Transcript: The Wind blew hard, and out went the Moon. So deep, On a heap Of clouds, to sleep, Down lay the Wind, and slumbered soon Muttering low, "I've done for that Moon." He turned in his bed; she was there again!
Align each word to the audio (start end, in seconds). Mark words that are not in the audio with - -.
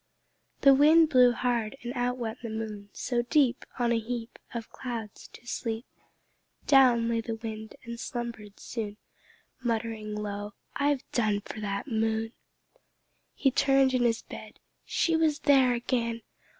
The 0.61 0.73
Wind 0.73 1.09
blew 1.09 1.31
hard, 1.31 1.77
and 1.83 1.93
out 1.93 2.17
went 2.17 2.41
the 2.41 2.49
Moon. 2.49 2.89
So 2.91 3.21
deep, 3.21 3.65
On 3.77 3.91
a 3.91 3.99
heap 3.99 4.39
Of 4.51 4.71
clouds, 4.71 5.27
to 5.33 5.45
sleep, 5.45 5.85
Down 6.65 7.07
lay 7.07 7.21
the 7.21 7.35
Wind, 7.35 7.75
and 7.83 7.99
slumbered 7.99 8.59
soon 8.59 8.97
Muttering 9.61 10.15
low, 10.15 10.55
"I've 10.75 11.03
done 11.11 11.41
for 11.41 11.59
that 11.59 11.85
Moon." 11.87 12.33
He 13.35 13.51
turned 13.51 13.93
in 13.93 14.01
his 14.01 14.23
bed; 14.23 14.59
she 14.85 15.15
was 15.15 15.37
there 15.41 15.73
again! 15.75 16.23